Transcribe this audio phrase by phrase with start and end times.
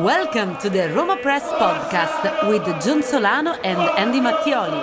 [0.00, 4.82] Welcome to the Roma Press podcast with John Solano and Andy Mattioli.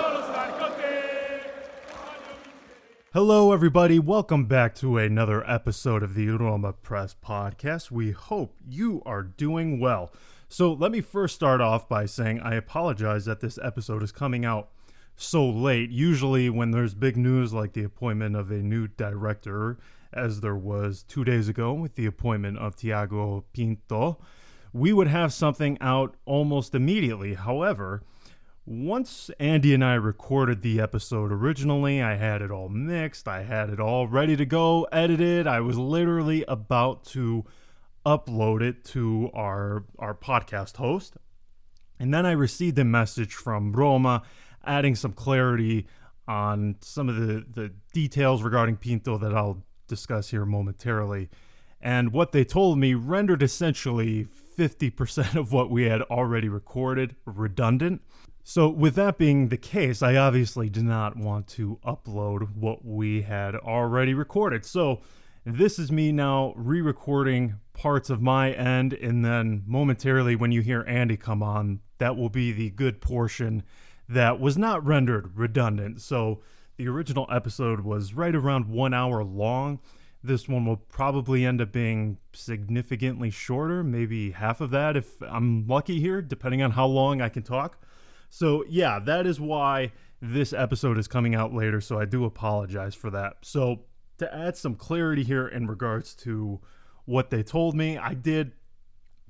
[3.12, 3.98] Hello, everybody.
[3.98, 7.90] Welcome back to another episode of the Roma Press podcast.
[7.90, 10.12] We hope you are doing well.
[10.48, 14.44] So, let me first start off by saying I apologize that this episode is coming
[14.44, 14.68] out
[15.16, 15.90] so late.
[15.90, 19.78] Usually, when there's big news like the appointment of a new director,
[20.12, 24.18] as there was two days ago with the appointment of Tiago Pinto,
[24.78, 27.34] we would have something out almost immediately.
[27.34, 28.02] However,
[28.64, 33.70] once Andy and I recorded the episode originally, I had it all mixed, I had
[33.70, 35.46] it all ready to go, edited.
[35.46, 37.44] I was literally about to
[38.04, 41.16] upload it to our our podcast host.
[41.98, 44.22] And then I received a message from Roma
[44.64, 45.86] adding some clarity
[46.28, 51.30] on some of the, the details regarding Pinto that I'll discuss here momentarily.
[51.80, 54.24] And what they told me rendered essentially
[54.58, 58.02] 50% of what we had already recorded redundant.
[58.42, 63.22] So, with that being the case, I obviously did not want to upload what we
[63.22, 64.64] had already recorded.
[64.64, 65.02] So,
[65.44, 70.62] this is me now re recording parts of my end, and then momentarily, when you
[70.62, 73.62] hear Andy come on, that will be the good portion
[74.08, 76.00] that was not rendered redundant.
[76.00, 76.40] So,
[76.78, 79.78] the original episode was right around one hour long.
[80.22, 85.66] This one will probably end up being significantly shorter, maybe half of that if I'm
[85.66, 87.80] lucky here, depending on how long I can talk.
[88.28, 91.80] So, yeah, that is why this episode is coming out later.
[91.80, 93.36] So, I do apologize for that.
[93.42, 93.84] So,
[94.18, 96.60] to add some clarity here in regards to
[97.04, 98.52] what they told me, I did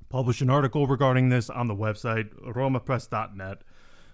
[0.09, 3.63] publish an article regarding this on the website, romapress.net.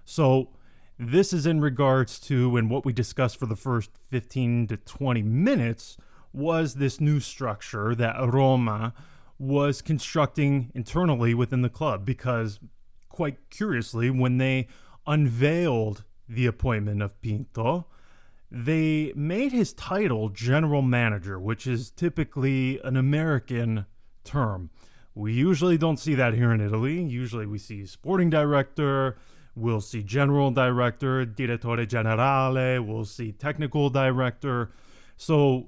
[0.05, 0.51] So,
[0.99, 5.23] this is in regards to, and what we discussed for the first 15 to 20
[5.23, 5.97] minutes
[6.35, 8.93] was this new structure that Roma
[9.39, 12.61] was constructing internally within the club because,
[13.09, 14.69] quite curiously, when they
[15.07, 17.87] unveiled the appointment of Pinto,
[18.51, 23.87] they made his title general manager, which is typically an American
[24.23, 24.71] term.
[25.15, 27.03] We usually don't see that here in Italy.
[27.03, 29.17] Usually we see sporting director,
[29.55, 34.73] we'll see general director, direttore generale, we'll see technical director.
[35.17, 35.67] So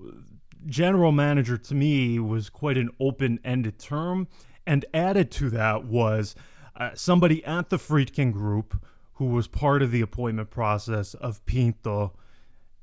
[0.66, 4.28] general manager to me was quite an open ended term.
[4.66, 6.34] And added to that was
[6.74, 8.82] uh, somebody at the Friedkin Group
[9.14, 12.12] who was part of the appointment process of Pinto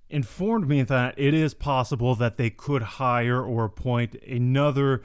[0.09, 5.03] informed me that it is possible that they could hire or appoint another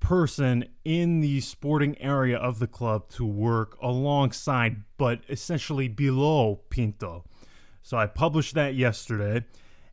[0.00, 7.24] person in the sporting area of the club to work alongside, but essentially below Pinto.
[7.82, 9.44] So I published that yesterday.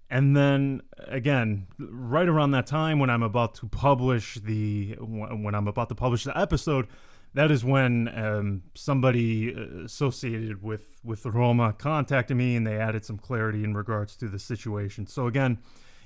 [0.09, 5.67] And then again, right around that time when I'm about to publish the when I'm
[5.67, 6.87] about to publish the episode,
[7.33, 13.03] that is when um, somebody uh, associated with with Roma contacted me and they added
[13.03, 15.07] some clarity in regards to the situation.
[15.07, 15.59] So again,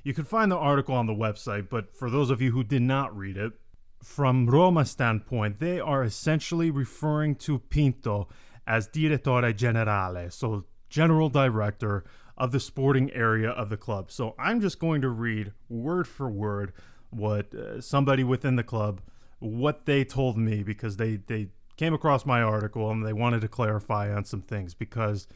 [0.03, 2.81] you can find the article on the website, but for those of you who did
[2.81, 3.53] not read it,
[4.01, 8.27] from Roma standpoint, they are essentially referring to Pinto
[8.65, 12.03] as direttore generale, so general director
[12.41, 14.11] of the sporting area of the club.
[14.11, 16.73] So I'm just going to read word for word
[17.11, 18.99] what uh, somebody within the club
[19.37, 23.47] what they told me because they they came across my article and they wanted to
[23.47, 25.27] clarify on some things because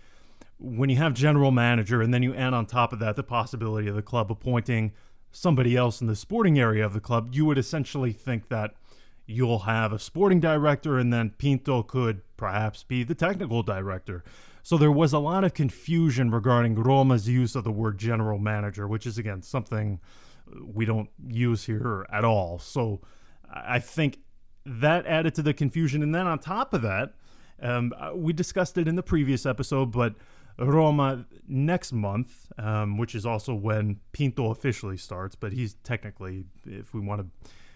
[0.58, 3.88] when you have general manager and then you add on top of that the possibility
[3.88, 4.92] of the club appointing
[5.32, 8.74] somebody else in the sporting area of the club, you would essentially think that
[9.28, 14.24] you'll have a sporting director and then Pinto could perhaps be the technical director.
[14.66, 18.88] So there was a lot of confusion regarding Roma's use of the word general manager,
[18.88, 20.00] which is again something
[20.60, 22.58] we don't use here at all.
[22.58, 23.02] So
[23.48, 24.18] I think
[24.66, 26.02] that added to the confusion.
[26.02, 27.14] And then on top of that,
[27.62, 30.16] um, we discussed it in the previous episode, but
[30.58, 36.92] Roma next month, um, which is also when Pinto officially starts, but he's technically, if
[36.92, 37.28] we want to,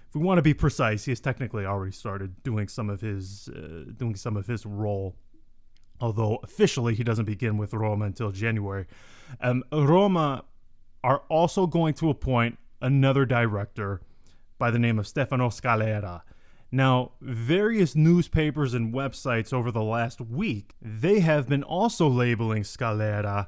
[0.07, 3.47] if we want to be precise, he has technically already started doing some of his,
[3.49, 5.15] uh, doing some of his role
[5.99, 8.85] although officially he doesn't begin with Roma until January.
[9.41, 10.45] Um, Roma
[11.03, 14.01] are also going to appoint another director
[14.57, 16.21] by the name of Stefano Scalera.
[16.71, 23.47] Now, various newspapers and websites over the last week, they have been also labeling Scalera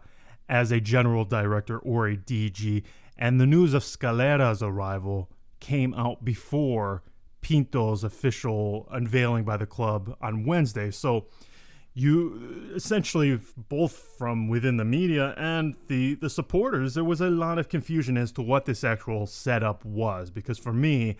[0.50, 2.83] as a general director or a DG,
[3.18, 7.04] and the news of Scalera's arrival came out before
[7.42, 10.89] Pinto's official unveiling by the club on Wednesday.
[10.89, 11.27] So,
[11.93, 13.39] you essentially
[13.69, 18.17] both from within the media and the the supporters there was a lot of confusion
[18.17, 20.31] as to what this actual setup was.
[20.31, 21.17] Because for me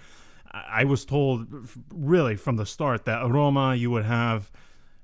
[0.52, 1.48] I was told
[1.94, 4.52] really from the start that Roma you would have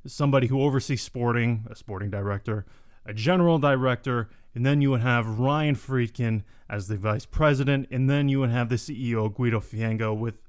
[0.05, 2.65] somebody who oversees sporting, a sporting director,
[3.05, 8.09] a general director, and then you would have Ryan Friedkin as the vice president, and
[8.09, 10.46] then you would have the CEO Guido Fienga with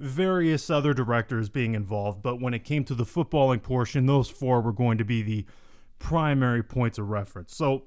[0.00, 2.22] various other directors being involved.
[2.22, 5.46] But when it came to the footballing portion, those four were going to be the
[5.98, 7.54] primary points of reference.
[7.54, 7.84] So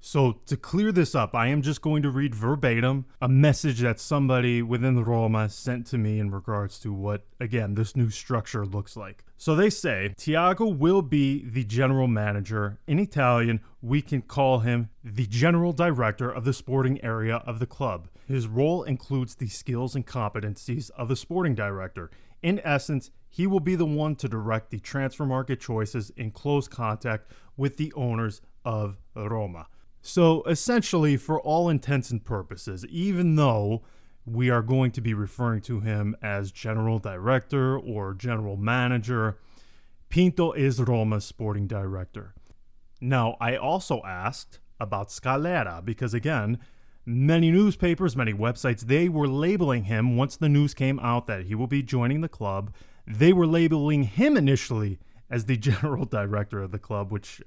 [0.00, 3.98] so, to clear this up, I am just going to read verbatim a message that
[3.98, 8.96] somebody within Roma sent to me in regards to what, again, this new structure looks
[8.96, 9.24] like.
[9.36, 12.78] So, they say Tiago will be the general manager.
[12.86, 17.66] In Italian, we can call him the general director of the sporting area of the
[17.66, 18.08] club.
[18.26, 22.10] His role includes the skills and competencies of the sporting director.
[22.42, 26.66] In essence, he will be the one to direct the transfer market choices in close
[26.68, 29.68] contact with the owners of Roma.
[30.02, 33.82] So essentially, for all intents and purposes, even though
[34.24, 39.38] we are going to be referring to him as general director or general manager,
[40.08, 42.34] Pinto is Roma's sporting director.
[43.00, 46.58] Now, I also asked about Scalera because, again,
[47.06, 51.54] many newspapers, many websites, they were labeling him once the news came out that he
[51.54, 52.74] will be joining the club.
[53.06, 54.98] They were labeling him initially
[55.30, 57.40] as the general director of the club, which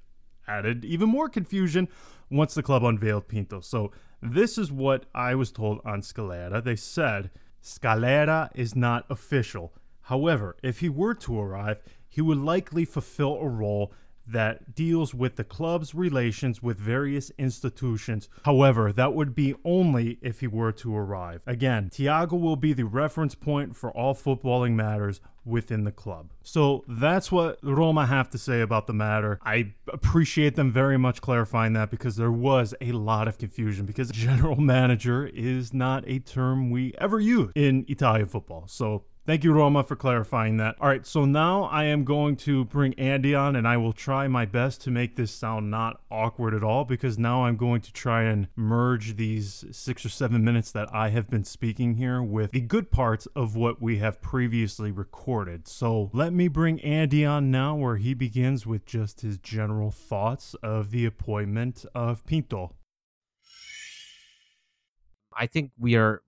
[0.48, 1.90] added even more confusion
[2.32, 3.60] once the club unveiled Pinto.
[3.60, 3.92] So
[4.22, 6.64] this is what I was told on Scalera.
[6.64, 7.30] They said
[7.62, 9.74] Scalera is not official.
[10.04, 13.94] However, if he were to arrive, he would likely fulfill a role
[14.32, 18.30] that deals with the club's relations with various institutions.
[18.44, 21.42] However, that would be only if he were to arrive.
[21.46, 26.32] Again, Tiago will be the reference point for all footballing matters within the club.
[26.44, 29.40] So that's what Roma have to say about the matter.
[29.44, 34.12] I appreciate them very much clarifying that because there was a lot of confusion because
[34.12, 38.66] general manager is not a term we ever use in Italian football.
[38.68, 40.76] So Thank you, Roma, for clarifying that.
[40.82, 44.28] All right, so now I am going to bring Andy on, and I will try
[44.28, 47.94] my best to make this sound not awkward at all because now I'm going to
[47.94, 52.50] try and merge these six or seven minutes that I have been speaking here with
[52.54, 55.68] the good parts of what we have previously recorded.
[55.68, 60.56] So let me bring Andy on now, where he begins with just his general thoughts
[60.64, 62.74] of the appointment of Pinto.
[65.38, 66.24] I think we are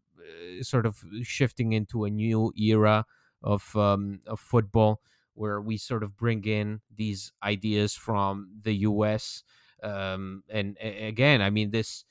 [0.61, 3.05] sort of shifting into a new era
[3.43, 5.01] of um, of football
[5.33, 9.43] where we sort of bring in these ideas from the U.S.
[9.81, 12.05] Um, and again, I mean this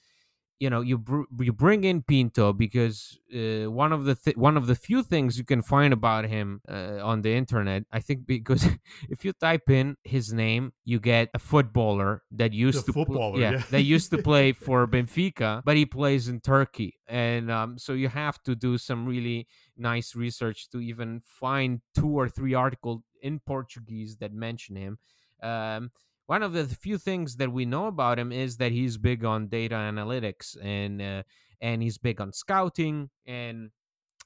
[0.60, 4.56] you know you br- you bring in Pinto because uh, one of the th- one
[4.58, 8.26] of the few things you can find about him uh, on the internet I think
[8.26, 8.66] because
[9.08, 13.40] if you type in his name you get a footballer that used the to pl-
[13.40, 13.62] yeah, yeah.
[13.70, 18.08] that used to play for Benfica but he plays in Turkey and um, so you
[18.08, 23.40] have to do some really nice research to even find two or three articles in
[23.40, 24.98] Portuguese that mention him
[25.42, 25.90] um,
[26.30, 29.48] one of the few things that we know about him is that he's big on
[29.48, 31.22] data analytics and uh,
[31.60, 33.70] and he's big on scouting and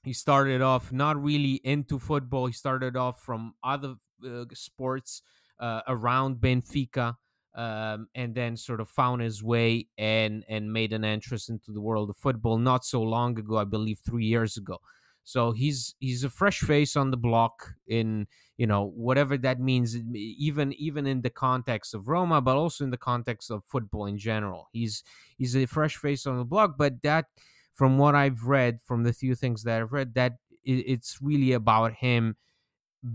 [0.02, 2.44] he started off not really into football.
[2.44, 5.23] He started off from other uh, sports
[5.58, 7.14] uh, around benfica
[7.54, 11.80] um, and then sort of found his way and and made an entrance into the
[11.80, 14.78] world of football not so long ago i believe three years ago
[15.25, 18.26] so he's he's a fresh face on the block in
[18.57, 22.90] you know whatever that means even even in the context of Roma but also in
[22.90, 24.69] the context of football in general.
[24.73, 25.02] He's
[25.37, 27.26] he's a fresh face on the block but that
[27.73, 30.35] from what I've read from the few things that I've read that
[30.66, 32.37] it's really about him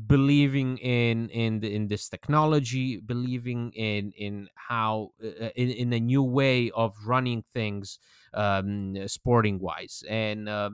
[0.05, 5.99] believing in in in this technology believing in in how uh, uh, in, in a
[5.99, 7.97] new way of running things
[8.35, 10.69] um sporting wise and uh,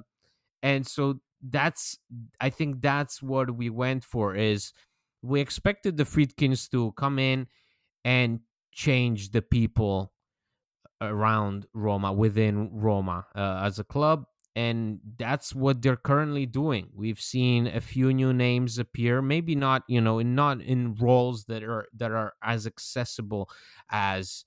[0.66, 1.98] and so that's
[2.42, 4.74] I think that's what we went for is
[5.22, 7.48] we expected the Friedkins to come in
[8.04, 8.40] and
[8.72, 10.12] change the people
[11.00, 16.88] around Roma within Roma uh, as a club and that's what they're currently doing.
[16.96, 21.46] We've seen a few new names appear, maybe not, you know, in not in roles
[21.46, 23.50] that are that are as accessible
[23.92, 24.46] as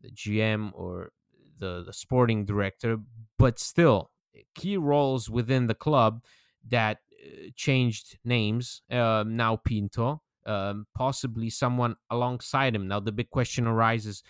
[0.00, 1.10] the GM or
[1.58, 2.98] the the sporting director,
[3.36, 4.12] but still
[4.54, 6.22] key roles within the club
[6.68, 8.82] that uh, changed names.
[8.90, 12.88] Um, now Pinto, um, possibly someone alongside him.
[12.88, 14.22] Now the big question arises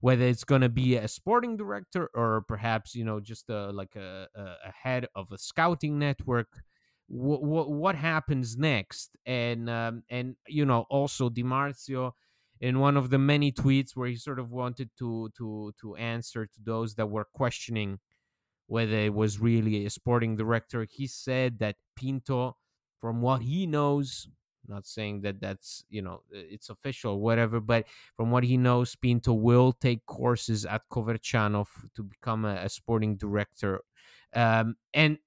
[0.00, 3.96] whether it's going to be a sporting director or perhaps you know just a, like
[3.96, 6.62] a, a head of a scouting network
[7.08, 12.12] what happens next and um, and you know also Di Marzio
[12.60, 16.46] in one of the many tweets where he sort of wanted to to to answer
[16.46, 17.98] to those that were questioning
[18.66, 20.86] whether it was really a sporting director.
[20.90, 22.56] He said that Pinto
[23.00, 24.28] from what he knows
[24.68, 27.84] not saying that that's you know it's official or whatever but
[28.16, 33.16] from what he knows pinto will take courses at coverciano to become a, a sporting
[33.16, 33.80] director.
[34.34, 35.18] Um, and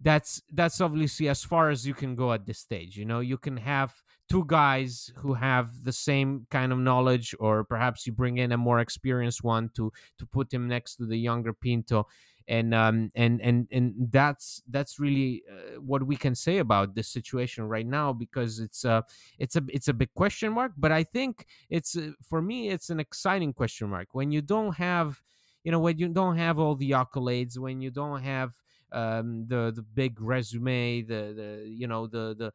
[0.00, 3.20] that's that's obviously as far as you can go at this stage you know?
[3.20, 3.94] You can have
[4.28, 8.56] two guys who have the same kind of knowledge or perhaps you bring in a
[8.56, 12.06] more experienced one to to put him next to the younger pinto
[12.48, 17.08] and um and and and that's that's really uh, what we can say about this
[17.08, 19.02] situation right now because it's uh
[19.38, 22.90] it's a it's a big question mark but i think it's uh, for me it's
[22.90, 24.08] an exciting question mark.
[24.12, 25.22] When you don't have
[25.64, 28.54] you know when you don't have all the accolades when you don't have
[28.92, 32.52] um the the big resume the the you know the the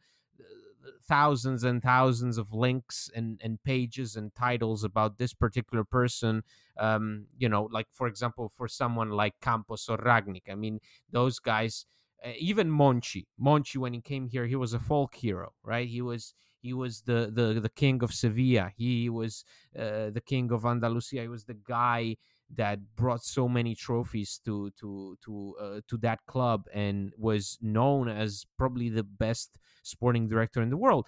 [1.08, 6.44] thousands and thousands of links and, and pages and titles about this particular person.
[6.78, 10.50] Um, you know, like for example, for someone like Campos or Rangnick.
[10.50, 10.80] I mean,
[11.12, 11.86] those guys,
[12.26, 13.26] uh, even Monchi.
[13.40, 15.88] Monchi, when he came here, he was a folk hero, right?
[15.88, 18.72] He was he was the the the king of Sevilla.
[18.76, 19.44] He was
[19.78, 21.22] uh, the king of Andalusia.
[21.22, 22.18] He was the guy
[22.56, 28.10] that brought so many trophies to to to uh, to that club and was known
[28.10, 31.08] as probably the best sporting director in the world.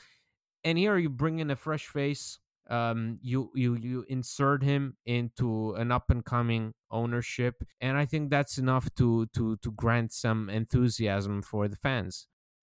[0.64, 2.40] And here you bring in a fresh face.
[2.70, 8.30] Um, you you you insert him into an up and coming ownership, and I think
[8.30, 12.28] that's enough to to to grant some enthusiasm for the fans.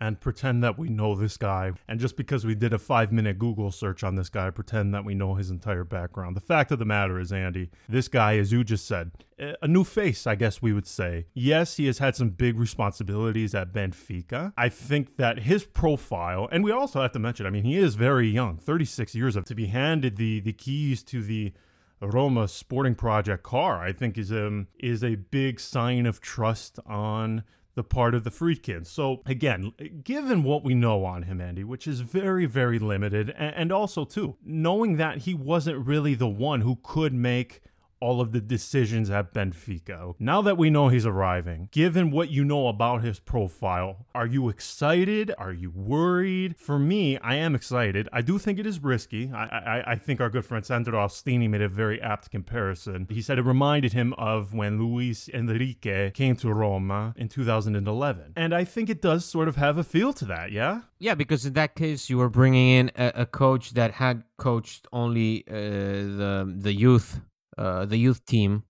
[0.00, 1.72] and pretend that we know this guy.
[1.88, 5.04] And just because we did a five minute Google search on this guy, pretend that
[5.04, 6.36] we know his entire background.
[6.36, 9.84] The fact of the matter is, Andy, this guy, as you just said, a new
[9.84, 11.26] face, I guess we would say.
[11.34, 14.52] Yes, he has had some big responsibilities at Benfica.
[14.56, 17.94] I think that his profile, and we also have to mention, I mean, he is
[17.94, 21.52] very young, 36 years of to be handed the the keys to the
[22.00, 27.42] Roma Sporting Project car, I think is um is a big sign of trust on
[27.76, 28.84] the part of the Friedkin.
[28.84, 33.70] So again, given what we know on him, Andy, which is very, very limited, and
[33.70, 37.60] also too, knowing that he wasn't really the one who could make
[38.00, 40.14] all of the decisions at Benfica.
[40.18, 44.48] Now that we know he's arriving, given what you know about his profile, are you
[44.48, 45.32] excited?
[45.38, 46.56] Are you worried?
[46.56, 48.08] For me, I am excited.
[48.12, 49.30] I do think it is risky.
[49.32, 53.06] I, I, I think our good friend Sandro Ostini made a very apt comparison.
[53.10, 58.32] He said it reminded him of when Luis Enrique came to Roma in 2011.
[58.36, 60.82] And I think it does sort of have a feel to that, yeah?
[60.98, 64.86] Yeah, because in that case, you were bringing in a, a coach that had coached
[64.92, 67.20] only uh, the the youth
[67.58, 68.64] uh, the youth team.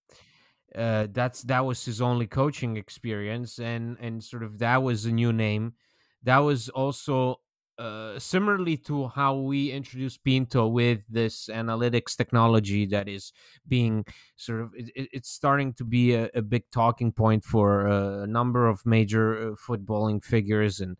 [0.75, 5.13] Uh, that's that was his only coaching experience, and and sort of that was a
[5.13, 5.75] new name.
[6.23, 7.41] That was also
[7.79, 13.33] uh, similarly to how we introduced Pinto with this analytics technology that is
[13.69, 14.05] being
[14.37, 18.67] sort of it, it's starting to be a, a, big talking point for a number
[18.67, 20.97] of major uh, footballing figures and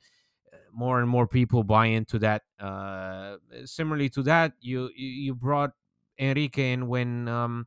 [0.53, 2.43] uh, more and more people buy into that.
[2.61, 5.71] Uh, similarly to that, you you brought
[6.19, 7.67] Enrique in when um,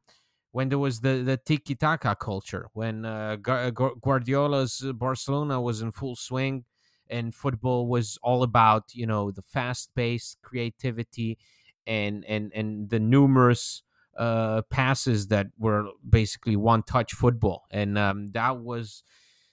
[0.51, 6.15] when there was the the tiki taka culture, when uh, Guardiola's Barcelona was in full
[6.15, 6.65] swing,
[7.09, 11.37] and football was all about you know the fast paced creativity,
[11.85, 13.83] and and and the numerous
[14.17, 19.03] uh, passes that were basically one touch football, and um, that was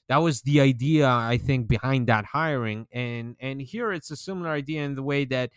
[0.09, 4.51] that was the idea I think behind that hiring, and and here it's a similar
[4.51, 5.51] idea in the way that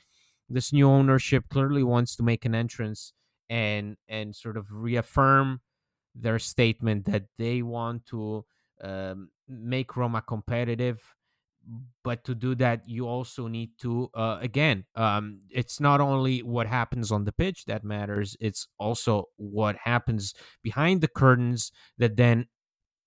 [0.50, 3.14] this new ownership clearly wants to make an entrance
[3.50, 5.62] and and sort of reaffirm
[6.16, 8.46] their statement that they want to
[8.84, 11.02] um, make Roma competitive.
[12.04, 16.68] but to do that, you also need to, uh, again, um, it's not only what
[16.68, 22.48] happens on the pitch that matters, it's also what happens behind the curtains that then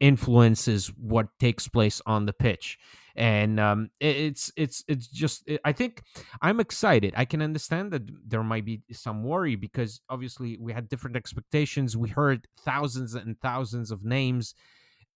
[0.02, 2.76] influences what takes place on the pitch.
[3.14, 6.02] And um, it's it's it's just i think
[6.40, 7.12] i'm excited.
[7.16, 11.96] I can understand that there might be some worry because obviously we had different expectations.
[11.96, 14.54] We heard thousands and thousands of names.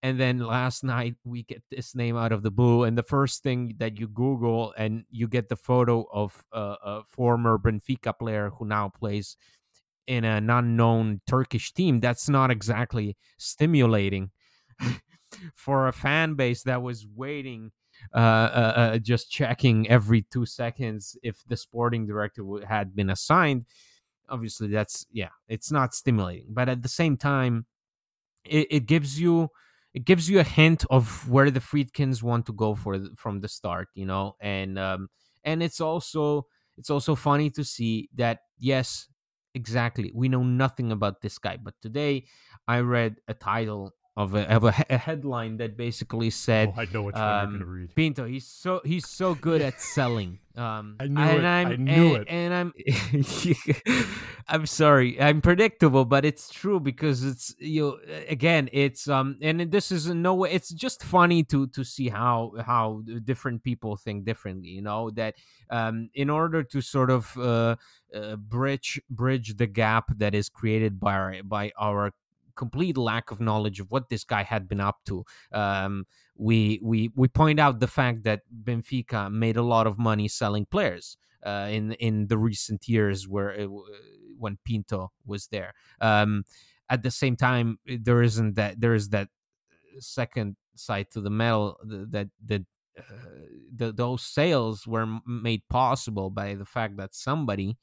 [0.03, 2.83] And then last night we get this name out of the blue.
[2.83, 7.57] And the first thing that you google and you get the photo of a former
[7.57, 9.35] benfica player who now plays
[10.05, 14.31] in an unknown turkish team that's not exactly stimulating
[15.55, 17.71] for a fan base that was waiting
[18.13, 23.65] uh, uh, uh, just checking every two seconds if the sporting director had been assigned.
[24.29, 27.65] Obviously that's yeah it's not stimulating but at the same time
[28.45, 29.49] it, it gives you
[29.93, 33.47] it gives you a hint of where the Friedkins want to go for from the
[33.47, 35.09] start, you know, and um,
[35.43, 36.45] and it's also
[36.77, 39.07] it's also funny to see that yes,
[39.55, 42.25] exactly, we know nothing about this guy, but today
[42.67, 46.87] I read a title of a, of a, a headline that basically said, oh, "I
[46.91, 50.39] know what um, you're going to read." Pinto, he's so he's so good at selling.
[50.55, 51.45] Um, I knew and it.
[51.45, 52.27] I'm, I knew and, it.
[52.27, 52.53] And
[53.85, 53.93] I'm,
[54.47, 57.99] I'm sorry, I'm predictable, but it's true because it's you.
[58.27, 60.51] Again, it's um, and this is no way.
[60.51, 64.69] It's just funny to to see how how different people think differently.
[64.69, 65.35] You know that
[65.69, 67.75] um, in order to sort of uh,
[68.15, 72.13] uh, bridge bridge the gap that is created by our, by our
[72.57, 75.23] complete lack of knowledge of what this guy had been up to.
[75.51, 80.27] Um, we we we point out the fact that Benfica made a lot of money
[80.27, 83.69] selling players uh, in in the recent years where it,
[84.37, 85.73] when Pinto was there.
[86.01, 86.43] Um,
[86.89, 89.29] at the same time, there isn't that there is that
[89.99, 92.65] second side to the medal that that.
[92.97, 93.03] Uh,
[93.75, 97.77] the, those sales were made possible by the fact that somebody,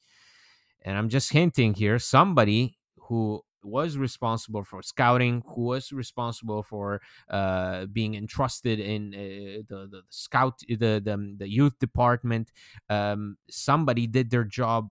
[0.81, 2.75] and I'm just hinting here, somebody
[3.07, 9.87] who was responsible for scouting, who was responsible for uh, being entrusted in uh, the,
[9.89, 12.51] the scout, the, the, the youth department.
[12.89, 14.89] Um, somebody did their job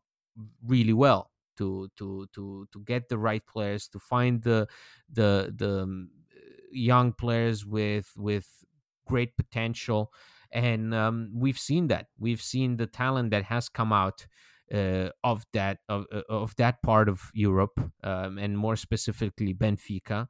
[0.67, 4.67] really well to to to to get the right players, to find the
[5.13, 6.11] the the um,
[6.71, 8.65] young players with with
[9.07, 10.13] great potential.
[10.51, 12.07] And um, we've seen that.
[12.19, 14.27] We've seen the talent that has come out
[14.73, 20.29] uh, of that of, uh, of that part of Europe, um, and more specifically Benfica,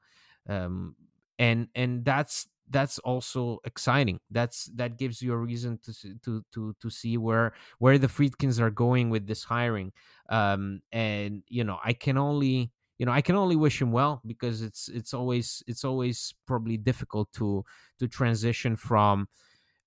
[0.49, 0.97] um,
[1.39, 4.21] and and that's that's also exciting.
[4.31, 8.61] That's that gives you a reason to to to to see where where the Friedkins
[8.61, 9.93] are going with this hiring,
[10.29, 14.21] um, and you know I can only you know I can only wish him well
[14.27, 17.65] because it's it's always it's always probably difficult to
[17.99, 19.29] to transition from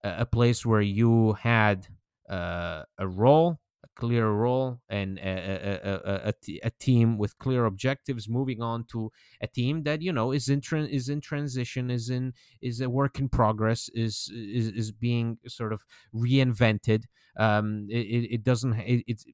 [0.03, 1.87] a, a place where you had
[2.29, 3.59] uh, a role
[3.95, 9.11] clear role and a, a, a, a, team with clear objectives moving on to
[9.41, 12.89] a team that you know is in tra- is in transition is in is a
[12.89, 17.03] work in progress is is, is being sort of reinvented
[17.37, 19.25] um it, it doesn't it, it's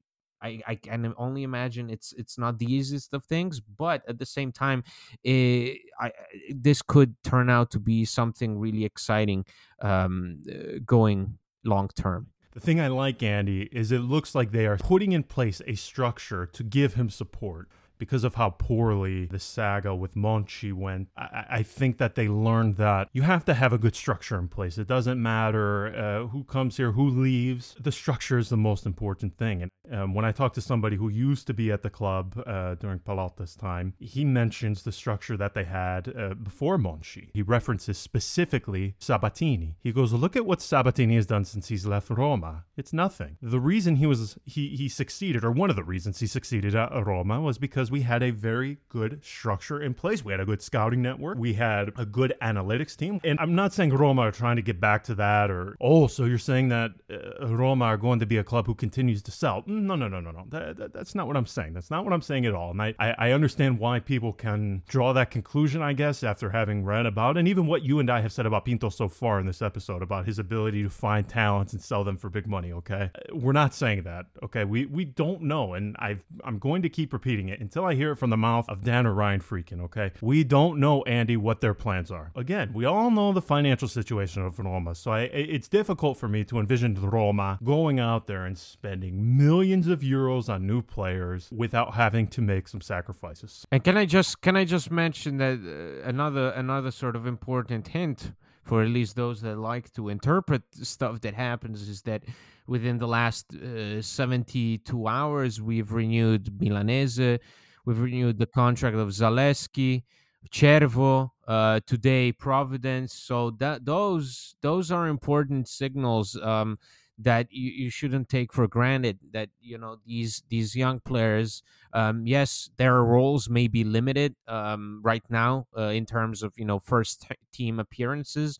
[0.42, 4.26] I, I can only imagine it's it's not the easiest of things, but at the
[4.26, 4.84] same time,
[5.22, 6.12] it, eh, I,
[6.50, 9.46] this could turn out to be something really exciting
[9.80, 12.33] um, uh, going long term.
[12.54, 15.74] The thing I like, Andy, is it looks like they are putting in place a
[15.74, 21.44] structure to give him support because of how poorly the saga with Monchi went, I,
[21.50, 24.78] I, think that they learned that you have to have a good structure in place.
[24.78, 27.76] It doesn't matter uh, who comes here, who leaves.
[27.80, 29.62] The structure is the most important thing.
[29.62, 32.74] And um, when I talk to somebody who used to be at the club uh,
[32.76, 37.30] during Pallotta's time, he mentions the structure that they had uh, before Monchi.
[37.34, 39.76] He references specifically Sabatini.
[39.80, 42.64] He goes, "Look at what Sabatini has done since he's left Roma.
[42.76, 43.36] It's nothing.
[43.40, 47.06] The reason he was he he succeeded, or one of the reasons he succeeded at
[47.06, 50.24] Roma, was because." Because we had a very good structure in place.
[50.24, 51.36] We had a good scouting network.
[51.36, 53.20] We had a good analytics team.
[53.22, 56.24] And I'm not saying Roma are trying to get back to that or, oh, so
[56.24, 59.64] you're saying that uh, Roma are going to be a club who continues to sell.
[59.66, 60.46] No, no, no, no, no.
[60.48, 61.74] That, that, that's not what I'm saying.
[61.74, 62.70] That's not what I'm saying at all.
[62.70, 66.84] And I, I, I understand why people can draw that conclusion, I guess, after having
[66.84, 69.46] read about and even what you and I have said about Pinto so far in
[69.46, 73.10] this episode about his ability to find talents and sell them for big money, okay?
[73.30, 74.64] We're not saying that, okay?
[74.64, 75.74] We, we don't know.
[75.74, 78.68] And I've, I'm going to keep repeating it until I hear it from the mouth
[78.68, 80.12] of Dan or Ryan Friedkin, okay?
[80.20, 82.30] We don't know, Andy, what their plans are.
[82.36, 86.44] Again, we all know the financial situation of Roma, so I, it's difficult for me
[86.44, 91.94] to envision Roma going out there and spending millions of euros on new players without
[91.94, 93.66] having to make some sacrifices.
[93.72, 97.88] And can I just can I just mention that uh, another another sort of important
[97.88, 102.22] hint for at least those that like to interpret stuff that happens, is that
[102.66, 107.40] within the last uh, 72 hours, we've renewed Milanese,
[107.84, 110.02] we've renewed the contract of Zalewski,
[110.50, 113.14] Cervo, uh, today Providence.
[113.14, 116.36] So that those those are important signals.
[116.36, 116.78] Um,
[117.18, 122.26] that you, you shouldn't take for granted that you know these these young players um,
[122.26, 126.78] yes their roles may be limited um, right now uh, in terms of you know
[126.80, 128.58] first team appearances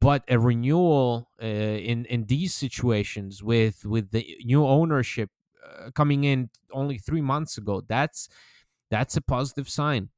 [0.00, 5.30] but a renewal uh, in in these situations with with the new ownership
[5.68, 8.28] uh, coming in only 3 months ago that's
[8.90, 10.08] that's a positive sign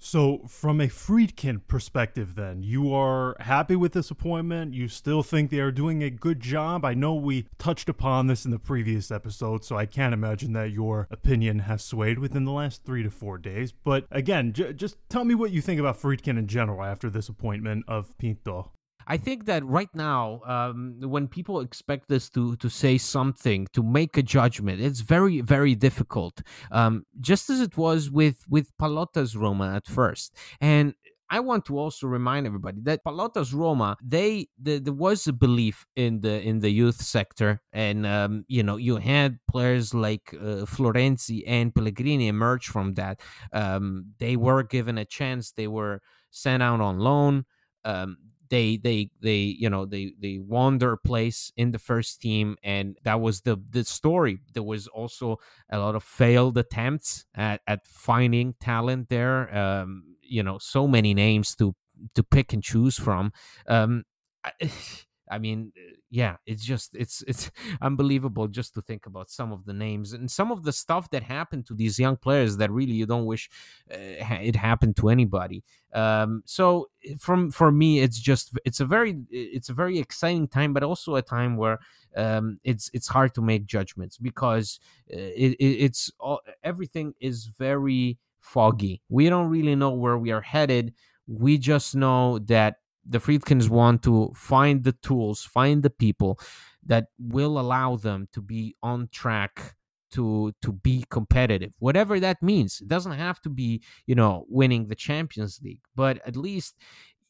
[0.00, 4.72] So, from a Friedkin perspective, then, you are happy with this appointment?
[4.72, 6.84] You still think they are doing a good job?
[6.84, 10.70] I know we touched upon this in the previous episode, so I can't imagine that
[10.70, 13.72] your opinion has swayed within the last three to four days.
[13.72, 17.28] But again, j- just tell me what you think about Friedkin in general after this
[17.28, 18.70] appointment of Pinto.
[19.08, 23.82] I think that right now, um, when people expect us to to say something, to
[23.82, 26.42] make a judgment, it's very very difficult.
[26.70, 30.94] Um, just as it was with with Pallotta's Roma at first, and
[31.30, 35.86] I want to also remind everybody that Pallotta's Roma, they the, there was a belief
[35.96, 40.64] in the in the youth sector, and um, you know you had players like uh,
[40.64, 43.20] Florenzi and Pellegrini emerge from that.
[43.52, 45.52] Um, they were given a chance.
[45.52, 47.44] They were sent out on loan.
[47.84, 48.18] Um,
[48.50, 52.96] they they they you know they they won their place in the first team and
[53.04, 54.38] that was the the story.
[54.54, 55.38] There was also
[55.70, 61.14] a lot of failed attempts at at finding talent there um you know so many
[61.14, 61.74] names to
[62.14, 63.32] to pick and choose from.
[63.66, 64.04] Um
[64.44, 64.52] I,
[65.30, 67.50] I mean, uh, yeah, it's just it's it's
[67.82, 71.22] unbelievable just to think about some of the names and some of the stuff that
[71.22, 73.50] happened to these young players that really you don't wish
[73.92, 75.62] uh, it happened to anybody.
[75.92, 80.48] Um, so eh, from for me, it's just it's a very it's a very exciting
[80.48, 81.78] time, but also a time where
[82.16, 84.80] um, it's it's hard to make judgments because
[85.12, 89.02] uh, it, it, it's all, everything is very foggy.
[89.08, 90.94] We don't really know where we are headed.
[91.26, 96.38] We just know that the Friedkins want to find the tools, find the people
[96.84, 99.74] that will allow them to be on track
[100.10, 102.80] to to be competitive whatever that means.
[102.80, 106.76] It doesn't have to be you know winning the champions league but at least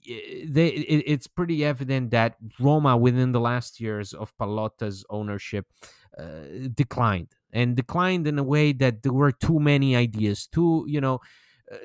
[0.09, 5.67] eh, they, it, it's pretty evident that Roma within the last years of Pallotta's ownership
[6.17, 11.01] uh, declined and declined in a way that there were too many ideas too you
[11.01, 11.21] know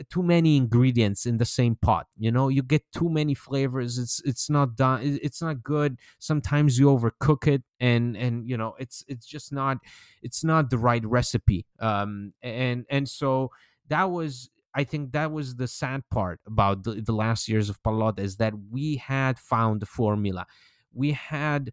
[0.10, 4.22] too many ingredients in the same pot you know you get too many flavors it's
[4.24, 9.04] it's not done it's not good sometimes you overcook it and and you know it's
[9.08, 9.78] it's just not
[10.22, 13.52] it's not the right recipe um and and so
[13.89, 17.82] that was I think that was the sad part about the, the last years of
[17.84, 20.48] Pallotta is that we had found the formula.
[20.93, 21.72] We had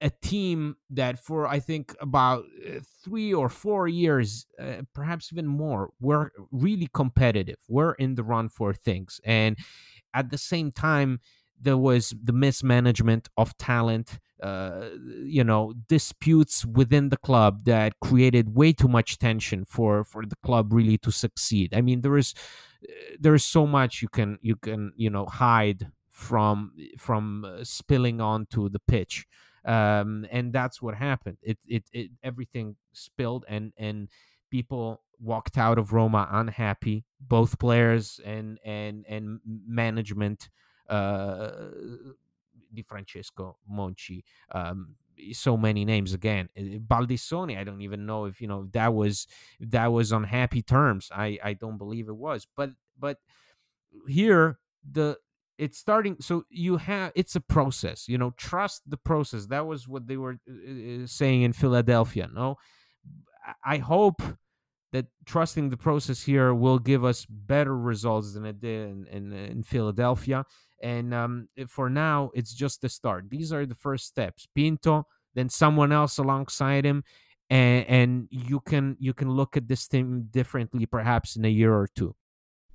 [0.00, 5.46] a team that for I think about uh, three or four years, uh, perhaps even
[5.46, 7.56] more, were really competitive.
[7.68, 9.58] Were in the run for things, and
[10.14, 11.20] at the same time,
[11.60, 14.18] there was the mismanagement of talent.
[14.42, 14.88] Uh,
[15.22, 20.36] you know, disputes within the club that created way too much tension for for the
[20.42, 21.74] club really to succeed.
[21.74, 22.32] I mean, there is
[22.82, 28.22] uh, there is so much you can you can you know hide from from spilling
[28.22, 29.26] onto the pitch
[29.64, 31.38] um, and that's what happened.
[31.42, 34.08] It, it it everything spilled, and and
[34.50, 37.04] people walked out of Roma unhappy.
[37.20, 40.48] Both players and and and management.
[40.88, 41.50] Uh,
[42.72, 44.94] Di Francesco Monchi, um,
[45.32, 46.48] so many names again.
[46.56, 49.26] Eh, Baldissoni, I don't even know if you know that was
[49.60, 51.10] that was on happy terms.
[51.14, 53.18] I I don't believe it was, but but
[54.06, 55.18] here the
[55.60, 59.46] it's starting so you have it's a process you know trust the process.
[59.46, 62.56] That was what they were uh, saying in philadelphia no
[63.64, 64.22] i hope
[64.92, 69.32] that trusting the process here will give us better results than it did in, in,
[69.32, 70.44] in philadelphia.
[70.82, 73.30] And um, for now it's just the start.
[73.30, 74.48] These are the first steps.
[74.52, 77.04] Pinto then someone else alongside him
[77.48, 81.74] and, and you can you can look at this thing differently perhaps in a year
[81.74, 82.14] or two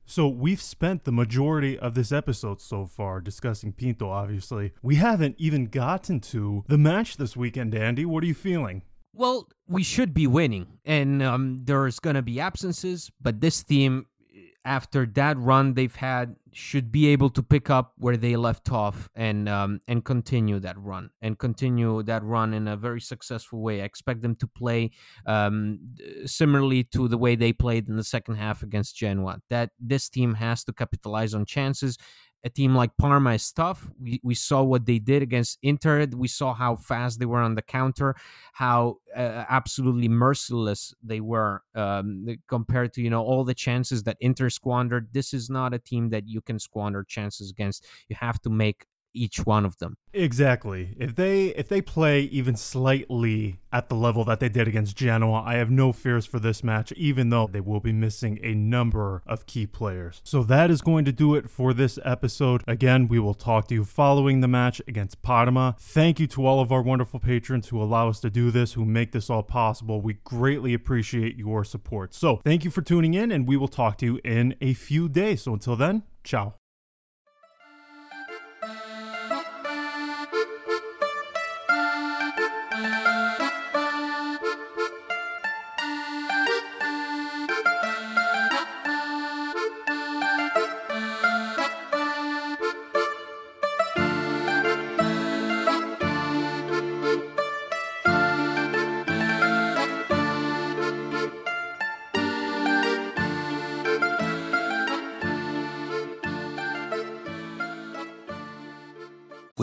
[0.05, 4.73] so we've spent the majority of this episode so far discussing Pinto, obviously.
[4.81, 8.05] We haven't even gotten to the match this weekend, Andy.
[8.05, 8.83] What are you feeling?
[9.13, 14.07] Well, we should be winning, and um, there's going to be absences, but this team,
[14.65, 19.09] after that run they've had, should be able to pick up where they left off
[19.15, 23.81] and um, and continue that run and continue that run in a very successful way.
[23.81, 24.91] I expect them to play
[25.27, 25.79] um,
[26.25, 29.39] similarly to the way they played in the second half against Genoa.
[29.49, 31.97] That this team has to capitalize on chances
[32.45, 33.89] a team like Parma is tough.
[33.99, 36.05] We, we saw what they did against Inter.
[36.15, 38.15] We saw how fast they were on the counter,
[38.53, 44.17] how uh, absolutely merciless they were um, compared to you know all the chances that
[44.21, 45.09] Inter squandered.
[45.11, 47.83] This is not a team that you can squander chances against.
[48.09, 49.95] You have to make each one of them.
[50.13, 50.95] Exactly.
[50.97, 55.43] If they if they play even slightly at the level that they did against Genoa,
[55.45, 59.21] I have no fears for this match even though they will be missing a number
[59.25, 60.21] of key players.
[60.23, 62.63] So that is going to do it for this episode.
[62.67, 65.75] Again, we will talk to you following the match against Parma.
[65.79, 68.85] Thank you to all of our wonderful patrons who allow us to do this, who
[68.85, 70.01] make this all possible.
[70.01, 72.13] We greatly appreciate your support.
[72.13, 75.09] So, thank you for tuning in and we will talk to you in a few
[75.09, 75.43] days.
[75.43, 76.64] So until then, ciao.